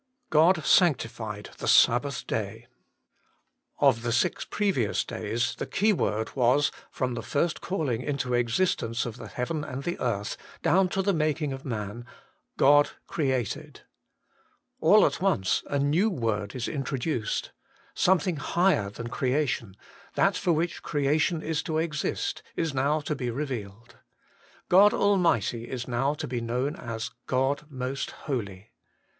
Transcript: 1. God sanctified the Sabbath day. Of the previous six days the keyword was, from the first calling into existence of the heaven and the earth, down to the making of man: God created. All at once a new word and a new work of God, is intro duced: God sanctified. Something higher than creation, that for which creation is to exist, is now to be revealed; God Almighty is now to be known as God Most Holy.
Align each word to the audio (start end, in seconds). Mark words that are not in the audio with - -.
1. 0.29 0.29
God 0.31 0.65
sanctified 0.65 1.51
the 1.59 1.67
Sabbath 1.67 2.25
day. 2.25 2.65
Of 3.79 4.01
the 4.01 4.45
previous 4.49 4.97
six 4.97 5.05
days 5.05 5.53
the 5.57 5.67
keyword 5.67 6.35
was, 6.35 6.71
from 6.89 7.13
the 7.13 7.21
first 7.21 7.61
calling 7.61 8.01
into 8.01 8.33
existence 8.33 9.05
of 9.05 9.17
the 9.17 9.27
heaven 9.27 9.63
and 9.63 9.83
the 9.83 9.99
earth, 9.99 10.37
down 10.63 10.89
to 10.89 11.03
the 11.03 11.13
making 11.13 11.53
of 11.53 11.63
man: 11.65 12.07
God 12.57 12.89
created. 13.05 13.81
All 14.79 15.05
at 15.05 15.21
once 15.21 15.61
a 15.67 15.77
new 15.77 16.09
word 16.09 16.09
and 16.09 16.09
a 16.09 16.09
new 16.09 16.09
work 16.09 16.35
of 16.35 16.47
God, 16.47 16.55
is 16.55 16.67
intro 16.67 16.97
duced: 16.97 17.43
God 17.43 17.51
sanctified. 17.53 17.55
Something 17.99 18.35
higher 18.37 18.89
than 18.89 19.07
creation, 19.09 19.77
that 20.15 20.35
for 20.35 20.51
which 20.51 20.81
creation 20.81 21.43
is 21.43 21.61
to 21.61 21.77
exist, 21.77 22.41
is 22.55 22.73
now 22.73 23.01
to 23.01 23.13
be 23.13 23.29
revealed; 23.29 23.97
God 24.67 24.95
Almighty 24.95 25.65
is 25.69 25.87
now 25.87 26.15
to 26.15 26.27
be 26.27 26.41
known 26.41 26.75
as 26.75 27.11
God 27.27 27.69
Most 27.69 28.09
Holy. 28.25 28.71